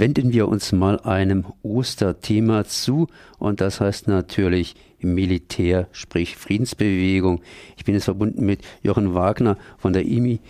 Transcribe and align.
wenden 0.00 0.32
wir 0.32 0.48
uns 0.48 0.72
mal 0.72 1.00
einem 1.00 1.46
Osterthema 1.62 2.64
zu 2.64 3.06
und 3.38 3.60
das 3.60 3.80
heißt 3.80 4.08
natürlich 4.08 4.74
Militär, 4.98 5.88
sprich 5.92 6.36
Friedensbewegung. 6.36 7.42
Ich 7.76 7.84
bin 7.84 7.94
jetzt 7.94 8.04
verbunden 8.04 8.44
mit 8.44 8.60
Jochen 8.82 9.14
Wagner 9.14 9.56
von 9.78 9.92
der 9.92 10.04
IMI 10.04 10.40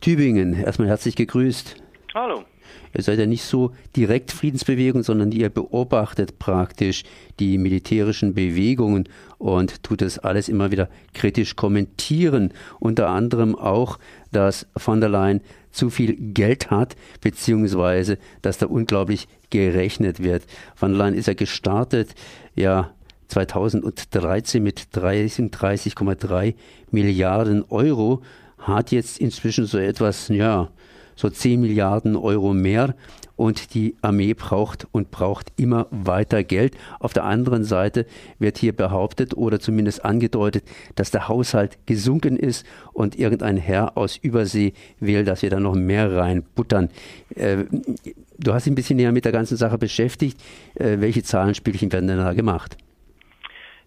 Tübingen. 0.00 0.54
Erstmal 0.54 0.88
herzlich 0.88 1.16
gegrüßt. 1.16 1.76
Hallo. 2.14 2.44
Ihr 2.94 3.02
seid 3.02 3.18
ja 3.18 3.26
nicht 3.26 3.44
so 3.44 3.72
direkt 3.96 4.32
Friedensbewegung, 4.32 5.02
sondern 5.02 5.32
ihr 5.32 5.48
beobachtet 5.48 6.38
praktisch 6.38 7.04
die 7.40 7.58
militärischen 7.58 8.34
Bewegungen 8.34 9.08
und 9.38 9.82
tut 9.82 10.02
das 10.02 10.18
alles 10.18 10.48
immer 10.48 10.70
wieder 10.70 10.88
kritisch 11.14 11.56
kommentieren. 11.56 12.52
Unter 12.80 13.08
anderem 13.08 13.54
auch, 13.54 13.98
dass 14.30 14.66
von 14.76 15.00
der 15.00 15.08
Leyen 15.08 15.40
zu 15.70 15.90
viel 15.90 16.14
Geld 16.14 16.70
hat, 16.70 16.96
beziehungsweise 17.20 18.18
dass 18.42 18.58
da 18.58 18.66
unglaublich 18.66 19.26
gerechnet 19.50 20.22
wird. 20.22 20.44
Von 20.74 20.92
der 20.92 20.98
Leyen 20.98 21.14
ist 21.14 21.26
ja 21.26 21.34
gestartet, 21.34 22.14
ja, 22.54 22.92
2013 23.28 24.62
mit 24.62 24.88
33,3 24.92 26.54
Milliarden 26.90 27.64
Euro, 27.70 28.22
hat 28.58 28.92
jetzt 28.92 29.18
inzwischen 29.18 29.64
so 29.64 29.78
etwas, 29.78 30.28
ja, 30.28 30.68
so 31.16 31.28
10 31.30 31.60
Milliarden 31.60 32.16
Euro 32.16 32.54
mehr 32.54 32.94
und 33.36 33.74
die 33.74 33.96
Armee 34.02 34.34
braucht 34.34 34.86
und 34.92 35.10
braucht 35.10 35.52
immer 35.56 35.86
weiter 35.90 36.44
Geld. 36.44 36.76
Auf 37.00 37.12
der 37.12 37.24
anderen 37.24 37.64
Seite 37.64 38.06
wird 38.38 38.58
hier 38.58 38.74
behauptet 38.74 39.34
oder 39.36 39.58
zumindest 39.58 40.04
angedeutet, 40.04 40.64
dass 40.94 41.10
der 41.10 41.28
Haushalt 41.28 41.78
gesunken 41.86 42.36
ist 42.36 42.64
und 42.92 43.18
irgendein 43.18 43.56
Herr 43.56 43.96
aus 43.96 44.16
Übersee 44.16 44.74
will, 45.00 45.24
dass 45.24 45.42
wir 45.42 45.50
da 45.50 45.60
noch 45.60 45.74
mehr 45.74 46.14
reinbuttern. 46.14 46.88
Äh, 47.34 47.64
du 48.38 48.54
hast 48.54 48.66
dich 48.66 48.72
ein 48.72 48.76
bisschen 48.76 48.96
näher 48.96 49.12
mit 49.12 49.24
der 49.24 49.32
ganzen 49.32 49.56
Sache 49.56 49.78
beschäftigt. 49.78 50.40
Äh, 50.74 51.00
welche 51.00 51.22
Zahlenspielchen 51.22 51.92
werden 51.92 52.06
denn 52.08 52.18
da 52.18 52.34
gemacht? 52.34 52.76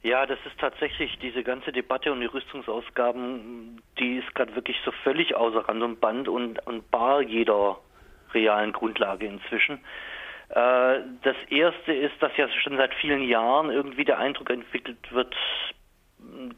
Ja, 0.05 0.27
das 0.27 0.37
ist 0.45 0.59
tatsächlich 0.59 1.17
diese 1.17 1.41
ganze 1.41 1.71
Debatte 1.71 2.11
um 2.11 2.19
die 2.19 2.27
Rüstungsausgaben, 2.27 3.81
die 3.97 4.17
ist 4.17 4.35
gerade 4.35 4.53
wirklich 4.55 4.77
so 4.85 4.91
völlig 5.03 5.35
außer 5.35 5.67
Rand 5.67 5.81
und 5.81 5.99
Band 5.99 6.27
und, 6.27 6.59
und 6.67 6.91
bar 6.91 7.23
jeder 7.23 7.79
realen 8.31 8.71
Grundlage 8.71 9.25
inzwischen. 9.25 9.79
Äh, 10.49 10.99
das 11.23 11.35
erste 11.49 11.91
ist, 11.91 12.13
dass 12.19 12.37
ja 12.37 12.47
schon 12.49 12.77
seit 12.77 12.93
vielen 12.93 13.23
Jahren 13.23 13.71
irgendwie 13.71 14.05
der 14.05 14.19
Eindruck 14.19 14.51
entwickelt 14.51 15.11
wird, 15.11 15.35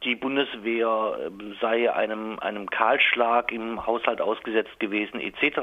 die 0.04 0.16
Bundeswehr 0.16 1.32
sei 1.62 1.90
einem, 1.90 2.40
einem 2.40 2.70
Kahlschlag 2.70 3.54
im 3.54 3.86
Haushalt 3.88 4.20
ausgesetzt 4.20 4.78
gewesen, 4.82 5.22
etc. 5.22 5.60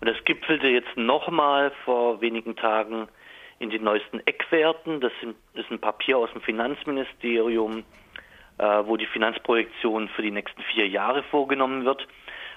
Und 0.00 0.08
das 0.08 0.24
gipfelte 0.24 0.68
jetzt 0.68 0.96
nochmal 0.96 1.72
vor 1.84 2.20
wenigen 2.20 2.54
Tagen 2.54 3.08
in 3.58 3.70
den 3.70 3.84
neuesten 3.84 4.20
Eckwerten. 4.26 5.00
Das, 5.00 5.12
ist 5.54 5.70
ein 5.70 5.78
Papier 5.78 6.18
aus 6.18 6.32
dem 6.32 6.42
Finanzministerium, 6.42 7.84
äh, 8.58 8.64
wo 8.84 8.96
die 8.96 9.06
Finanzprojektion 9.06 10.08
für 10.08 10.22
die 10.22 10.30
nächsten 10.30 10.62
vier 10.62 10.88
Jahre 10.88 11.22
vorgenommen 11.24 11.84
wird. 11.84 12.06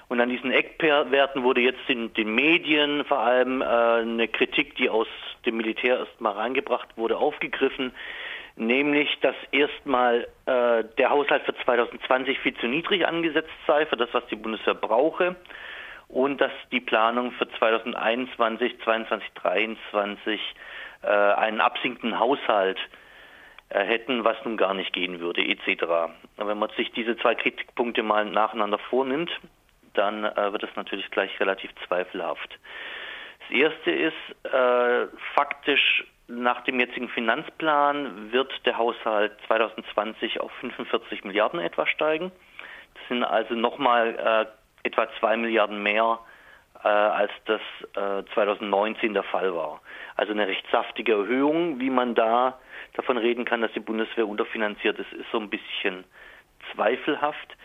Und 0.08 0.20
an 0.20 0.30
diesen 0.30 0.50
Eckwerten 0.50 1.42
wurde 1.42 1.60
jetzt 1.60 1.88
in 1.88 2.12
den 2.14 2.34
Medien 2.34 3.04
vor 3.04 3.18
allem 3.18 3.60
äh, 3.60 3.64
eine 3.64 4.28
Kritik, 4.28 4.74
die 4.76 4.88
aus 4.88 5.08
dem 5.44 5.58
Militär 5.58 5.98
erstmal 5.98 6.32
reingebracht 6.32 6.96
wurde, 6.96 7.18
aufgegriffen, 7.18 7.92
nämlich 8.56 9.18
dass 9.20 9.36
erstmal 9.52 10.26
äh, 10.46 10.84
der 10.96 11.10
Haushalt 11.10 11.44
für 11.44 11.54
2020 11.54 12.38
viel 12.38 12.54
zu 12.54 12.66
niedrig 12.66 13.06
angesetzt 13.06 13.52
sei 13.66 13.84
für 13.86 13.96
das, 13.96 14.08
was 14.12 14.26
die 14.28 14.36
Bundeswehr 14.36 14.74
brauche 14.74 15.36
und 16.08 16.40
dass 16.40 16.52
die 16.72 16.80
Planung 16.80 17.32
für 17.32 17.48
2021, 17.58 18.78
2022, 18.82 19.28
2023 19.42 20.40
äh, 21.02 21.08
einen 21.08 21.60
absinkenden 21.60 22.18
Haushalt 22.18 22.78
äh, 23.70 23.84
hätten, 23.84 24.24
was 24.24 24.36
nun 24.44 24.56
gar 24.56 24.74
nicht 24.74 24.92
gehen 24.92 25.20
würde, 25.20 25.42
etc. 25.42 26.12
Wenn 26.36 26.58
man 26.58 26.70
sich 26.76 26.90
diese 26.92 27.16
zwei 27.18 27.34
Kritikpunkte 27.34 28.02
mal 28.02 28.24
nacheinander 28.24 28.78
vornimmt, 28.78 29.30
dann 29.94 30.24
äh, 30.24 30.52
wird 30.52 30.62
es 30.62 30.74
natürlich 30.76 31.10
gleich 31.10 31.38
relativ 31.40 31.70
zweifelhaft. 31.86 32.58
Das 33.40 33.50
erste 33.50 33.90
ist, 33.90 34.52
äh, 34.52 35.06
faktisch 35.34 36.04
nach 36.28 36.62
dem 36.64 36.78
jetzigen 36.78 37.08
Finanzplan 37.08 38.32
wird 38.32 38.52
der 38.66 38.76
Haushalt 38.76 39.32
2020 39.46 40.40
auf 40.40 40.52
45 40.60 41.24
Milliarden 41.24 41.58
etwa 41.58 41.86
steigen. 41.86 42.30
Das 42.94 43.08
sind 43.08 43.24
also 43.24 43.54
nochmal 43.54 44.46
äh, 44.84 44.86
etwa 44.86 45.08
zwei 45.18 45.36
Milliarden 45.36 45.82
mehr 45.82 46.18
äh, 46.84 46.88
als 46.88 47.32
das 47.46 47.60
äh, 47.96 48.24
2019 48.34 49.14
der 49.14 49.22
Fall 49.24 49.54
war. 49.54 49.80
Also 50.16 50.32
eine 50.32 50.46
recht 50.46 50.64
saftige 50.70 51.12
Erhöhung. 51.12 51.80
Wie 51.80 51.90
man 51.90 52.14
da 52.14 52.58
davon 52.94 53.18
reden 53.18 53.44
kann, 53.44 53.62
dass 53.62 53.72
die 53.72 53.80
Bundeswehr 53.80 54.26
unterfinanziert 54.28 54.98
ist, 54.98 55.12
ist 55.12 55.30
so 55.32 55.38
ein 55.38 55.50
bisschen 55.50 56.04
zweifelhaft. 56.74 57.56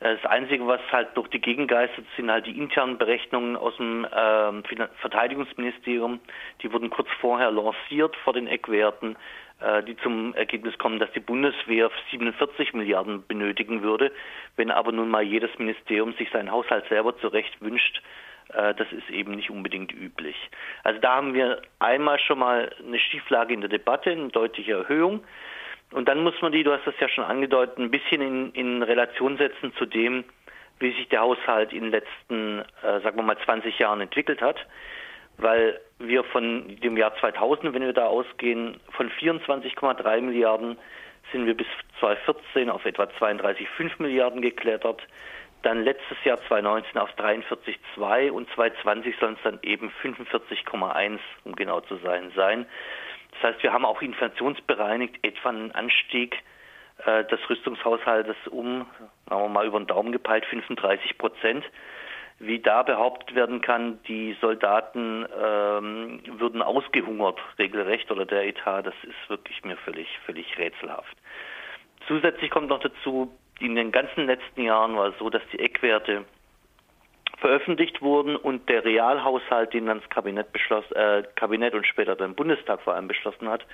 Äh, 0.00 0.16
das 0.16 0.30
Einzige, 0.30 0.66
was 0.66 0.80
halt 0.92 1.16
durch 1.16 1.28
die 1.28 1.40
Gegend 1.40 1.68
geistert, 1.68 2.04
sind 2.16 2.30
halt 2.30 2.46
die 2.46 2.58
internen 2.58 2.98
Berechnungen 2.98 3.56
aus 3.56 3.76
dem 3.76 4.06
ähm, 4.14 4.62
Verteidigungsministerium. 5.00 6.20
Die 6.62 6.72
wurden 6.72 6.90
kurz 6.90 7.08
vorher 7.20 7.50
lanciert 7.50 8.16
vor 8.16 8.32
den 8.32 8.46
Eckwerten, 8.46 9.16
äh, 9.60 9.82
die 9.82 9.96
zum 9.98 10.34
Ergebnis 10.34 10.76
kommen, 10.78 10.98
dass 10.98 11.12
die 11.12 11.20
Bundeswehr 11.20 11.90
47 12.10 12.74
Milliarden 12.74 13.26
benötigen 13.26 13.82
würde. 13.82 14.12
Wenn 14.56 14.70
aber 14.70 14.92
nun 14.92 15.08
mal 15.08 15.22
jedes 15.22 15.56
Ministerium 15.58 16.12
sich 16.14 16.30
seinen 16.30 16.50
Haushalt 16.50 16.86
selber 16.88 17.16
zurecht 17.18 17.60
wünscht, 17.60 18.02
das 18.48 18.90
ist 18.92 19.10
eben 19.10 19.32
nicht 19.32 19.50
unbedingt 19.50 19.92
üblich. 19.92 20.36
Also 20.82 21.00
da 21.00 21.16
haben 21.16 21.34
wir 21.34 21.62
einmal 21.78 22.18
schon 22.18 22.38
mal 22.38 22.70
eine 22.86 22.98
Schieflage 22.98 23.54
in 23.54 23.60
der 23.60 23.70
Debatte, 23.70 24.10
eine 24.10 24.28
deutliche 24.28 24.72
Erhöhung. 24.72 25.24
Und 25.92 26.08
dann 26.08 26.22
muss 26.22 26.34
man 26.42 26.52
die, 26.52 26.64
du 26.64 26.72
hast 26.72 26.86
das 26.86 26.98
ja 26.98 27.08
schon 27.08 27.24
angedeutet, 27.24 27.78
ein 27.78 27.90
bisschen 27.90 28.20
in, 28.20 28.52
in 28.52 28.82
Relation 28.82 29.36
setzen 29.36 29.72
zu 29.78 29.86
dem, 29.86 30.24
wie 30.80 30.92
sich 30.92 31.08
der 31.08 31.20
Haushalt 31.20 31.72
in 31.72 31.84
den 31.84 31.90
letzten, 31.90 32.60
äh, 32.82 33.00
sagen 33.00 33.16
wir 33.16 33.22
mal, 33.22 33.38
20 33.38 33.78
Jahren 33.78 34.00
entwickelt 34.00 34.40
hat. 34.40 34.56
Weil 35.36 35.80
wir 35.98 36.24
von 36.24 36.76
dem 36.80 36.96
Jahr 36.96 37.14
2000, 37.16 37.74
wenn 37.74 37.82
wir 37.82 37.92
da 37.92 38.06
ausgehen, 38.06 38.80
von 38.90 39.10
24,3 39.10 40.20
Milliarden 40.20 40.78
sind 41.32 41.46
wir 41.46 41.56
bis 41.56 41.66
2014 42.00 42.70
auf 42.70 42.84
etwa 42.84 43.04
32,5 43.04 43.92
Milliarden 43.98 44.42
geklettert. 44.42 45.02
Dann 45.64 45.82
letztes 45.82 46.22
Jahr 46.24 46.38
2019 46.46 46.98
auf 47.00 47.08
43,2 47.16 48.30
und 48.30 48.48
2020 48.54 49.16
sollen 49.18 49.34
es 49.34 49.42
dann 49.42 49.58
eben 49.62 49.90
45,1, 50.02 51.18
um 51.44 51.56
genau 51.56 51.80
zu 51.80 51.96
sein, 51.96 52.30
sein. 52.36 52.66
Das 53.32 53.54
heißt, 53.54 53.62
wir 53.62 53.72
haben 53.72 53.86
auch 53.86 54.02
inflationsbereinigt 54.02 55.24
etwa 55.24 55.48
einen 55.48 55.72
Anstieg 55.72 56.36
äh, 57.06 57.24
des 57.24 57.40
Rüstungshaushaltes 57.48 58.36
um, 58.50 58.86
sagen 59.26 59.42
wir 59.42 59.48
mal 59.48 59.66
über 59.66 59.80
den 59.80 59.86
Daumen 59.86 60.12
gepeilt, 60.12 60.44
35 60.44 61.16
Prozent. 61.16 61.64
Wie 62.40 62.58
da 62.58 62.82
behauptet 62.82 63.34
werden 63.34 63.62
kann, 63.62 64.02
die 64.06 64.36
Soldaten 64.42 65.24
ähm, 65.42 66.20
würden 66.26 66.60
ausgehungert 66.60 67.40
regelrecht 67.58 68.10
oder 68.10 68.26
der 68.26 68.46
Etat, 68.46 68.82
das 68.82 68.94
ist 69.02 69.30
wirklich 69.30 69.64
mir 69.64 69.78
völlig, 69.78 70.08
völlig 70.26 70.58
rätselhaft. 70.58 71.16
Zusätzlich 72.06 72.50
kommt 72.50 72.68
noch 72.68 72.80
dazu, 72.80 73.32
in 73.60 73.74
den 73.74 73.92
ganzen 73.92 74.26
letzten 74.26 74.62
Jahren 74.62 74.96
war 74.96 75.08
es 75.08 75.18
so, 75.18 75.30
dass 75.30 75.42
die 75.52 75.58
Eckwerte 75.58 76.24
veröffentlicht 77.38 78.00
wurden 78.00 78.36
und 78.36 78.68
der 78.68 78.84
Realhaushalt, 78.84 79.74
den 79.74 79.86
dann 79.86 80.00
das 80.00 80.08
Kabinett, 80.08 80.52
beschloss, 80.52 80.90
äh, 80.92 81.24
Kabinett 81.34 81.74
und 81.74 81.86
später 81.86 82.16
dann 82.16 82.34
Bundestag 82.34 82.80
vor 82.82 82.94
allem 82.94 83.08
beschlossen 83.08 83.48
hat, 83.48 83.66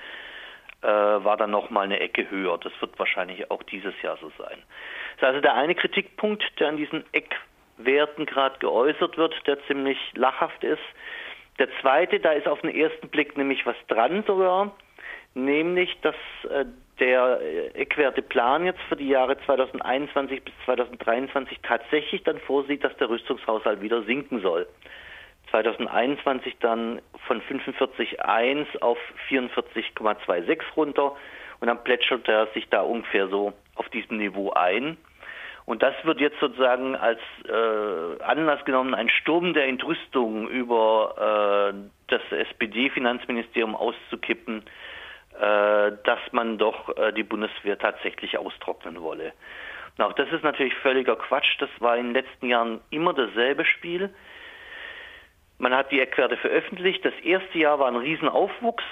äh, 0.81 0.87
war 0.87 1.37
dann 1.37 1.51
nochmal 1.51 1.85
eine 1.85 1.99
Ecke 1.99 2.29
höher. 2.29 2.57
Das 2.57 2.73
wird 2.81 2.97
wahrscheinlich 2.97 3.49
auch 3.51 3.63
dieses 3.63 3.93
Jahr 4.01 4.17
so 4.17 4.31
sein. 4.37 4.57
Das 5.17 5.17
ist 5.17 5.23
also 5.23 5.41
der 5.41 5.53
eine 5.53 5.75
Kritikpunkt, 5.75 6.43
der 6.59 6.69
an 6.69 6.77
diesen 6.77 7.03
Eckwerten 7.13 8.25
gerade 8.25 8.57
geäußert 8.59 9.17
wird, 9.17 9.35
der 9.47 9.63
ziemlich 9.67 9.97
lachhaft 10.15 10.63
ist. 10.63 10.81
Der 11.59 11.69
zweite, 11.81 12.19
da 12.19 12.31
ist 12.31 12.47
auf 12.47 12.61
den 12.61 12.75
ersten 12.75 13.09
Blick 13.09 13.37
nämlich 13.37 13.65
was 13.65 13.75
dran 13.87 14.23
sogar, 14.25 14.75
nämlich, 15.33 15.95
dass 16.01 16.15
äh, 16.49 16.65
der 16.99 17.39
äh, 17.41 17.67
Eckwerteplan 17.81 18.65
jetzt 18.65 18.81
für 18.89 18.95
die 18.95 19.07
Jahre 19.07 19.37
2021 19.45 20.43
bis 20.43 20.53
2023 20.65 21.59
tatsächlich 21.63 22.23
dann 22.23 22.39
vorsieht, 22.39 22.83
dass 22.83 22.95
der 22.97 23.09
Rüstungshaushalt 23.09 23.81
wieder 23.81 24.03
sinken 24.03 24.41
soll. 24.41 24.67
2021 25.51 26.57
dann 26.59 27.01
von 27.27 27.41
45,1 27.41 28.81
auf 28.81 28.97
44,26 29.29 30.59
runter 30.75 31.15
und 31.59 31.67
dann 31.67 31.83
plätschert 31.83 32.27
er 32.27 32.47
sich 32.53 32.67
da 32.69 32.81
ungefähr 32.81 33.27
so 33.27 33.53
auf 33.75 33.89
diesem 33.89 34.17
Niveau 34.17 34.51
ein. 34.51 34.97
Und 35.65 35.83
das 35.83 35.93
wird 36.03 36.19
jetzt 36.19 36.39
sozusagen 36.39 36.95
als 36.95 37.19
äh, 37.47 38.23
Anlass 38.23 38.65
genommen, 38.65 38.95
einen 38.95 39.09
Sturm 39.09 39.53
der 39.53 39.67
Entrüstung 39.67 40.47
über 40.49 41.73
äh, 41.73 41.89
das 42.07 42.21
SPD-Finanzministerium 42.31 43.75
auszukippen, 43.75 44.63
dass 46.03 46.19
man 46.31 46.57
doch 46.57 46.95
äh, 46.97 47.11
die 47.13 47.23
Bundeswehr 47.23 47.77
tatsächlich 47.79 48.37
austrocknen 48.37 49.01
wolle. 49.01 49.33
Auch 49.97 50.13
das 50.13 50.31
ist 50.31 50.43
natürlich 50.43 50.75
völliger 50.75 51.15
Quatsch. 51.15 51.55
Das 51.59 51.69
war 51.79 51.97
in 51.97 52.13
den 52.13 52.13
letzten 52.13 52.47
Jahren 52.47 52.81
immer 52.89 53.13
dasselbe 53.13 53.65
Spiel. 53.65 54.13
Man 55.57 55.75
hat 55.75 55.91
die 55.91 55.99
Eckwerte 55.99 56.37
veröffentlicht. 56.37 57.05
Das 57.05 57.13
erste 57.23 57.57
Jahr 57.57 57.79
war 57.79 57.87
ein 57.87 57.95
Riesenaufwuchs 57.95 58.83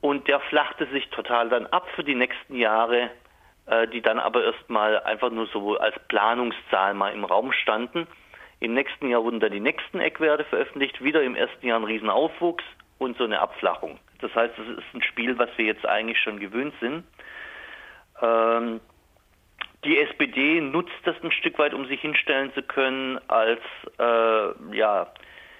und 0.00 0.28
der 0.28 0.40
flachte 0.40 0.86
sich 0.86 1.08
total 1.10 1.48
dann 1.48 1.66
ab 1.66 1.88
für 1.94 2.04
die 2.04 2.14
nächsten 2.14 2.56
Jahre, 2.56 3.10
äh, 3.66 3.88
die 3.88 4.00
dann 4.00 4.18
aber 4.18 4.44
erstmal 4.44 5.00
einfach 5.00 5.30
nur 5.30 5.46
so 5.46 5.76
als 5.76 5.94
Planungszahl 6.08 6.94
mal 6.94 7.12
im 7.12 7.24
Raum 7.24 7.52
standen. 7.52 8.06
Im 8.60 8.74
nächsten 8.74 9.08
Jahr 9.08 9.24
wurden 9.24 9.40
dann 9.40 9.52
die 9.52 9.60
nächsten 9.60 10.00
Eckwerte 10.00 10.44
veröffentlicht, 10.44 11.02
wieder 11.02 11.22
im 11.22 11.34
ersten 11.34 11.66
Jahr 11.66 11.80
ein 11.80 11.84
Riesenaufwuchs 11.84 12.64
und 12.98 13.16
so 13.16 13.24
eine 13.24 13.40
Abflachung. 13.40 13.98
Das 14.20 14.34
heißt, 14.34 14.54
es 14.58 14.78
ist 14.78 14.94
ein 14.94 15.02
Spiel, 15.02 15.38
was 15.38 15.50
wir 15.56 15.64
jetzt 15.64 15.86
eigentlich 15.86 16.18
schon 16.20 16.38
gewöhnt 16.38 16.74
sind. 16.80 17.04
Ähm, 18.22 18.80
die 19.84 19.98
SPD 19.98 20.60
nutzt 20.60 20.92
das 21.04 21.16
ein 21.22 21.32
Stück 21.32 21.58
weit, 21.58 21.72
um 21.72 21.86
sich 21.86 22.00
hinstellen 22.00 22.52
zu 22.52 22.62
können 22.62 23.18
als 23.28 23.60
äh, 23.98 24.76
ja, 24.76 25.06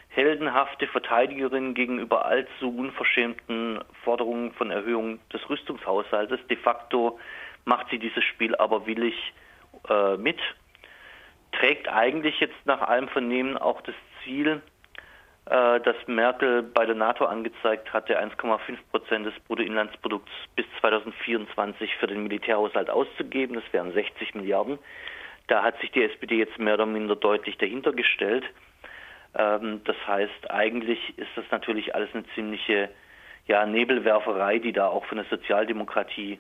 heldenhafte 0.08 0.86
Verteidigerin 0.88 1.74
gegenüber 1.74 2.26
allzu 2.26 2.76
unverschämten 2.76 3.80
Forderungen 4.04 4.52
von 4.52 4.70
Erhöhung 4.70 5.20
des 5.32 5.48
Rüstungshaushaltes. 5.48 6.40
De 6.48 6.56
facto 6.56 7.18
macht 7.64 7.88
sie 7.90 7.98
dieses 7.98 8.24
Spiel 8.24 8.54
aber 8.56 8.86
willig 8.86 9.14
äh, 9.88 10.16
mit, 10.16 10.38
trägt 11.52 11.88
eigentlich 11.88 12.40
jetzt 12.40 12.66
nach 12.66 12.82
allem 12.82 13.08
Vernehmen 13.08 13.56
auch 13.56 13.80
das 13.82 13.94
Ziel, 14.22 14.60
äh, 15.50 15.80
das 15.80 15.96
Merkel 16.06 16.62
bei 16.62 16.86
der 16.86 16.94
NATO 16.94 17.24
angezeigt 17.24 17.92
hatte, 17.92 18.20
1,5 18.20 18.78
Prozent 18.90 19.26
des 19.26 19.34
Bruttoinlandsprodukts 19.48 20.30
bis 20.54 20.64
2024 20.80 21.96
für 21.96 22.06
den 22.06 22.22
Militärhaushalt 22.22 22.88
auszugeben. 22.88 23.56
Das 23.56 23.64
wären 23.72 23.92
60 23.92 24.34
Milliarden. 24.36 24.78
Da 25.48 25.64
hat 25.64 25.78
sich 25.80 25.90
die 25.90 26.04
SPD 26.04 26.36
jetzt 26.36 26.58
mehr 26.60 26.74
oder 26.74 26.86
minder 26.86 27.16
deutlich 27.16 27.58
dahinter 27.58 27.92
gestellt. 27.92 28.44
Ähm, 29.36 29.80
das 29.84 29.96
heißt, 30.06 30.50
eigentlich 30.50 31.18
ist 31.18 31.30
das 31.34 31.44
natürlich 31.50 31.96
alles 31.96 32.10
eine 32.14 32.24
ziemliche 32.36 32.88
ja, 33.48 33.66
Nebelwerferei, 33.66 34.60
die 34.60 34.72
da 34.72 34.86
auch 34.86 35.04
von 35.06 35.18
der 35.18 35.26
Sozialdemokratie 35.26 36.38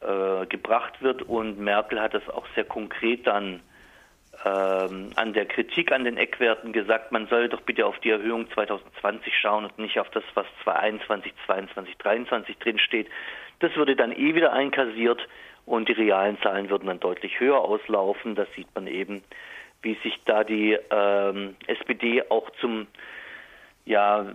äh, 0.00 0.46
gebracht 0.46 1.00
wird. 1.02 1.22
Und 1.22 1.60
Merkel 1.60 2.00
hat 2.00 2.14
das 2.14 2.28
auch 2.28 2.46
sehr 2.56 2.64
konkret 2.64 3.28
dann 3.28 3.60
ähm, 4.44 5.10
an 5.16 5.32
der 5.32 5.46
Kritik 5.46 5.92
an 5.92 6.04
den 6.04 6.16
Eckwerten 6.16 6.72
gesagt, 6.72 7.12
man 7.12 7.26
soll 7.28 7.48
doch 7.48 7.60
bitte 7.62 7.86
auf 7.86 7.98
die 8.00 8.10
Erhöhung 8.10 8.50
2020 8.50 9.32
schauen 9.36 9.64
und 9.64 9.78
nicht 9.78 9.98
auf 9.98 10.10
das, 10.10 10.24
was 10.34 10.46
2021, 10.64 11.32
2022, 11.46 11.98
2023 11.98 12.58
drin 12.58 12.78
steht. 12.78 13.08
Das 13.60 13.74
würde 13.76 13.96
dann 13.96 14.12
eh 14.12 14.34
wieder 14.34 14.52
einkassiert 14.52 15.26
und 15.66 15.88
die 15.88 15.92
realen 15.92 16.40
Zahlen 16.40 16.70
würden 16.70 16.86
dann 16.86 17.00
deutlich 17.00 17.40
höher 17.40 17.60
auslaufen. 17.60 18.34
Das 18.34 18.48
sieht 18.54 18.68
man 18.74 18.86
eben, 18.86 19.22
wie 19.82 19.94
sich 20.02 20.20
da 20.24 20.44
die 20.44 20.78
ähm, 20.90 21.56
SPD 21.66 22.22
auch 22.28 22.50
zum, 22.60 22.86
ja, 23.84 24.26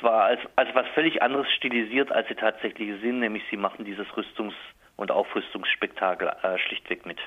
zwar 0.00 0.24
als, 0.24 0.40
als 0.56 0.74
was 0.74 0.86
völlig 0.94 1.22
anderes 1.22 1.50
stilisiert, 1.52 2.12
als 2.12 2.28
sie 2.28 2.34
tatsächlich 2.34 3.00
sind, 3.00 3.20
nämlich 3.20 3.42
sie 3.50 3.56
machen 3.56 3.84
dieses 3.84 4.06
Rüstungs- 4.08 4.54
und 4.96 5.10
Aufrüstungsspektakel 5.10 6.28
äh, 6.42 6.58
schlichtweg 6.58 7.06
mit. 7.06 7.18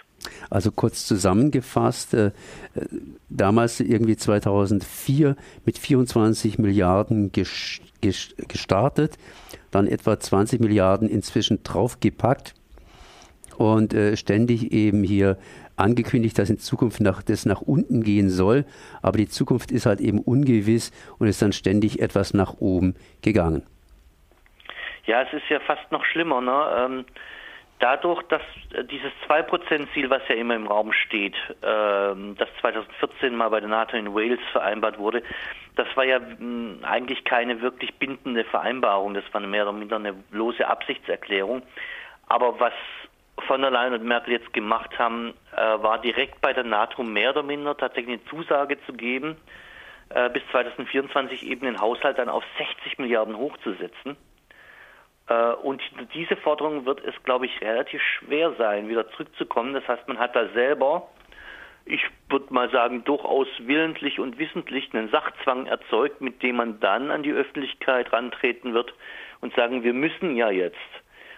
Also 0.50 0.72
kurz 0.72 1.06
zusammengefasst, 1.06 2.14
äh, 2.14 2.32
damals 3.30 3.80
irgendwie 3.80 4.18
2004 4.18 5.36
mit 5.66 5.78
24 5.78 6.58
Milliarden 6.60 7.32
ges 7.32 7.82
ges 8.02 8.36
gestartet, 8.48 9.18
dann 9.70 9.88
etwa 9.88 10.20
20 10.20 10.60
Milliarden 10.60 11.08
inzwischen 11.08 11.64
draufgepackt 11.64 12.56
und 13.58 13.94
äh, 13.94 14.18
ständig 14.18 14.72
eben 14.72 15.04
hier 15.04 15.38
angekündigt, 15.78 16.38
dass 16.38 16.50
in 16.50 16.60
Zukunft 16.60 17.00
nach, 17.00 17.24
das 17.24 17.46
nach 17.46 17.62
unten 17.62 18.04
gehen 18.04 18.30
soll, 18.30 18.66
aber 19.02 19.18
die 19.18 19.28
Zukunft 19.28 19.72
ist 19.72 19.86
halt 19.86 20.00
eben 20.00 20.20
ungewiss 20.20 20.92
und 21.18 21.28
ist 21.28 21.42
dann 21.42 21.54
ständig 21.54 22.02
etwas 22.02 22.34
nach 22.34 22.56
oben 22.60 22.96
gegangen. 23.22 23.64
Ja, 25.06 25.24
es 25.24 25.34
ist 25.34 25.50
ja 25.50 25.60
fast 25.60 25.92
noch 25.92 26.06
schlimmer. 26.06 26.42
Ne? 26.42 26.66
Ähm, 26.78 27.06
dadurch, 27.82 28.22
dass 28.24 28.42
äh, 28.74 28.84
dieses 28.86 29.12
2%-Ziel, 29.28 30.10
was 30.10 30.22
ja 30.30 30.36
immer 30.36 30.56
im 30.56 30.68
Raum 30.68 30.94
steht, 30.94 31.36
ähm, 31.62 32.36
das 32.38 32.50
2014 32.62 33.36
mal 33.36 33.50
bei 33.50 33.60
der 33.60 33.70
NATO 33.70 33.98
in 33.98 34.14
Wales 34.14 34.40
vereinbart 34.52 34.98
wurde, 34.98 35.24
das 35.76 35.88
war 35.96 36.06
ja 36.06 36.20
eigentlich 36.84 37.24
keine 37.24 37.62
wirklich 37.62 37.94
bindende 37.96 38.44
Vereinbarung, 38.46 39.14
das 39.14 39.24
war 39.34 39.42
mehr 39.42 39.64
oder 39.64 39.74
minder 39.74 39.98
eine 39.98 40.16
lose 40.32 40.68
Absichtserklärung. 40.68 41.62
Aber 42.28 42.60
was 42.60 42.74
von 43.48 43.62
der 43.62 43.72
Leyen 43.72 43.94
und 43.94 44.04
Merkel 44.04 44.34
jetzt 44.34 44.54
gemacht 44.54 44.98
haben, 45.00 45.34
äh, 45.56 45.58
war 45.58 46.00
direkt 46.00 46.42
bei 46.42 46.54
der 46.54 46.64
NATO 46.64 47.04
mehr 47.04 47.32
oder 47.32 47.44
minder 47.44 47.76
tatsächlich 47.76 48.20
eine 48.20 48.26
Zusage 48.30 48.78
zu 48.86 48.94
geben, 48.94 49.38
äh, 50.10 50.30
bis 50.30 50.44
2024 50.52 51.46
eben 51.48 51.66
den 51.66 51.80
Haushalt 51.80 52.18
dann 52.18 52.30
auf 52.30 52.44
60 52.58 53.00
Milliarden 53.00 53.38
hochzusetzen. 53.38 54.18
Äh, 55.32 55.54
und 55.64 55.82
diese 56.14 56.36
Forderung 56.36 56.86
wird 56.86 57.04
es, 57.06 57.16
glaube 57.24 57.46
ich, 57.46 57.62
relativ 57.62 58.02
schwer 58.02 58.54
sein, 58.58 58.90
wieder 58.90 59.10
zurückzukommen. 59.12 59.74
Das 59.74 59.88
heißt, 59.88 60.08
man 60.08 60.20
hat 60.20 60.36
da 60.36 60.48
selber, 60.50 61.08
ich 61.86 62.04
würde 62.30 62.54
mal 62.54 62.70
sagen, 62.70 63.04
durchaus 63.06 63.48
willentlich 63.60 64.20
und 64.20 64.38
wissentlich 64.38 64.94
einen 64.94 65.10
Sachzwang 65.10 65.68
erzeugt, 65.68 66.20
mit 66.22 66.44
dem 66.44 66.58
man 66.58 66.80
dann 66.82 67.12
an 67.12 67.24
die 67.24 67.32
Öffentlichkeit 67.32 68.12
rantreten 68.12 68.74
wird 68.74 68.94
und 69.40 69.56
sagen, 69.56 69.84
wir 69.84 69.94
müssen 69.94 70.36
ja 70.36 70.52
jetzt. 70.52 70.78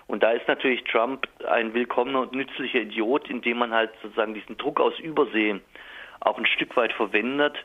Und 0.08 0.24
da 0.24 0.32
ist 0.32 0.48
natürlich 0.48 0.84
Trump 0.86 1.28
ein 1.48 1.74
willkommener 1.74 2.22
und 2.22 2.34
nützlicher 2.34 2.82
Idiot, 2.82 3.30
indem 3.30 3.60
man 3.60 3.74
halt 3.74 3.92
sozusagen 4.02 4.34
diesen 4.34 4.58
Druck 4.58 4.80
aus 4.82 5.00
Übersee 5.00 5.62
auch 6.20 6.38
ein 6.38 6.46
Stück 6.46 6.76
weit 6.76 6.94
verwendet, 6.94 7.58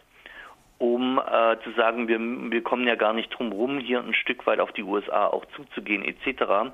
um 0.79 1.19
äh, 1.19 1.57
zu 1.65 1.73
sagen, 1.73 2.09
wir, 2.09 2.19
wir 2.19 2.63
kommen 2.63 2.87
ja 2.87 2.95
gar 2.95 3.13
nicht 3.13 3.31
drum 3.31 3.53
rum, 3.53 3.79
hier 3.79 4.01
ein 4.01 4.15
Stück 4.15 4.47
weit 4.47 4.61
auf 4.61 4.73
die 4.73 4.85
USA 4.85 5.27
auch 5.27 5.45
zuzugehen 5.57 6.05
etc. 6.05 6.73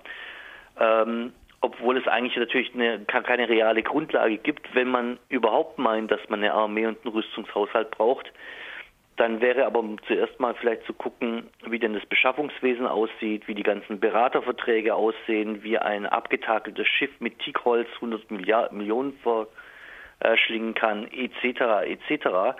Ähm, 0.79 1.33
obwohl 1.65 1.97
es 1.97 2.06
eigentlich 2.06 2.37
natürlich 2.37 2.75
eine, 2.75 3.01
keine 3.06 3.49
reale 3.49 3.83
Grundlage 3.83 4.37
gibt, 4.37 4.75
wenn 4.75 4.89
man 4.89 5.19
überhaupt 5.31 5.79
meint, 5.79 6.11
dass 6.11 6.21
man 6.29 6.41
eine 6.41 6.53
Armee 6.53 6.87
und 6.87 6.99
einen 7.05 7.15
Rüstungshaushalt 7.15 7.91
braucht. 7.91 8.31
Dann 9.17 9.41
wäre 9.41 9.65
aber 9.65 9.83
zuerst 10.06 10.39
mal 10.41 10.55
vielleicht 10.55 10.85
zu 10.85 10.93
gucken, 10.93 11.49
wie 11.67 11.79
denn 11.79 11.95
das 11.95 12.05
Beschaffungswesen 12.05 12.87
aussieht, 12.87 13.49
wie 13.49 13.55
die 13.55 13.62
ganzen 13.62 14.01
Beraterverträge 14.01 14.95
aussehen, 14.95 15.62
wie 15.62 15.79
ein 15.79 16.05
abgetakeltes 16.05 16.87
Schiff 16.87 17.12
mit 17.21 17.39
Teakholz 17.39 17.89
100 17.95 18.31
Milliard 18.31 18.73
Millionen 18.73 19.17
verschlingen 20.21 20.75
kann, 20.75 21.09
etc. 21.12 21.87
etc. 21.87 22.59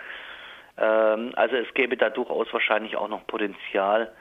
Ähm, 0.77 1.31
also 1.35 1.55
es 1.55 1.73
gäbe 1.73 1.97
da 1.97 2.09
durchaus 2.09 2.51
wahrscheinlich 2.51 2.97
auch 2.97 3.07
noch 3.07 3.25
Potenzial, 3.27 4.11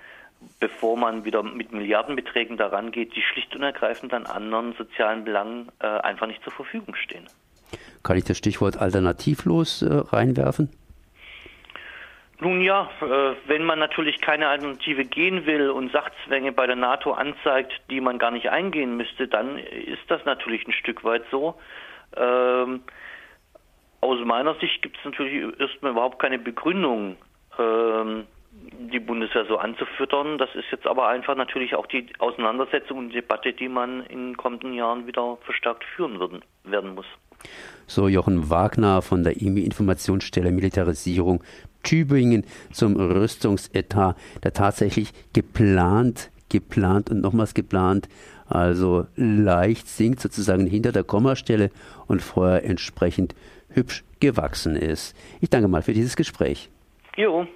bevor 0.61 0.97
man 0.97 1.25
wieder 1.25 1.43
mit 1.43 1.73
Milliardenbeträgen 1.73 2.57
daran 2.57 2.93
geht, 2.93 3.17
die 3.17 3.23
schlicht 3.23 3.55
und 3.57 3.63
ergreifend 3.63 4.13
an 4.13 4.27
anderen 4.27 4.75
sozialen 4.75 5.25
Belangen 5.25 5.71
äh, 5.81 5.87
einfach 5.87 6.27
nicht 6.27 6.43
zur 6.43 6.53
Verfügung 6.53 6.95
stehen. 6.95 7.27
Kann 8.03 8.17
ich 8.17 8.25
das 8.25 8.39
Stichwort 8.39 8.77
alternativlos 8.77 9.83
äh, 9.83 9.89
reinwerfen? 9.91 10.71
Nun 12.41 12.61
ja, 12.61 12.91
äh, 13.01 13.35
wenn 13.47 13.65
man 13.65 13.79
natürlich 13.79 14.21
keine 14.21 14.49
Alternative 14.49 15.05
gehen 15.05 15.47
will 15.47 15.71
und 15.71 15.93
Sachzwänge 15.93 16.53
bei 16.53 16.67
der 16.67 16.77
NATO 16.77 17.13
anzeigt, 17.13 17.73
die 17.91 18.01
man 18.01 18.19
gar 18.19 18.33
nicht 18.33 18.51
eingehen 18.51 18.97
müsste, 18.97 19.29
dann 19.29 19.59
ist 19.59 20.03
das 20.09 20.25
natürlich 20.25 20.67
ein 20.67 20.73
Stück 20.73 21.05
weit 21.05 21.25
so. 21.31 21.55
Aus 24.05 24.19
meiner 24.23 24.55
Sicht 24.57 24.83
gibt 24.83 24.99
es 24.99 25.05
natürlich 25.07 25.59
erstmal 25.59 25.93
überhaupt 25.93 26.19
keine 26.19 26.39
Begründung, 26.39 27.17
ähm, 27.59 28.27
die 28.93 29.01
Bundeswehr 29.01 29.47
so 29.49 29.57
anzufüttern. 29.57 30.37
Das 30.37 30.51
ist 30.55 30.67
jetzt 30.71 30.87
aber 30.87 31.09
einfach 31.09 31.35
natürlich 31.37 31.75
auch 31.75 31.87
die 31.87 32.07
Auseinandersetzung 32.19 32.99
und 32.99 33.15
Debatte, 33.15 33.55
die 33.55 33.67
man 33.67 34.05
in 34.05 34.27
den 34.27 34.37
kommenden 34.37 34.75
Jahren 34.75 35.07
wieder 35.07 35.39
verstärkt 35.47 35.85
führen 35.97 36.21
würden, 36.21 36.43
werden 36.65 36.95
muss. 36.95 37.07
So 37.87 38.07
Jochen 38.07 38.51
Wagner 38.51 39.01
von 39.01 39.25
der 39.25 39.41
IMI 39.41 39.65
Informationsstelle 39.65 40.53
Militarisierung 40.53 41.43
Tübingen 41.83 42.45
zum 42.73 42.97
Rüstungsetat, 42.97 44.19
der 44.43 44.53
tatsächlich 44.53 45.13
geplant, 45.33 46.31
geplant 46.51 47.09
und 47.09 47.23
nochmals 47.23 47.55
geplant, 47.55 48.11
also 48.47 49.07
leicht 49.17 49.89
sinkt 49.89 50.21
sozusagen 50.21 50.67
hinter 50.67 50.93
der 50.93 51.05
Kommastelle 51.05 51.71
und 52.07 52.21
vorher 52.21 52.65
entsprechend 52.65 53.35
hübsch 53.75 54.05
gewachsen 54.21 54.77
ist. 54.77 55.17
Ich 55.41 55.51
danke 55.51 55.69
mal 55.69 55.83
für 55.83 55.93
dieses 55.93 56.17
Gespräch. 56.17 56.71
Jo. 57.17 57.47